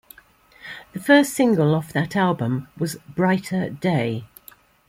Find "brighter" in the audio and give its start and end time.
3.13-3.69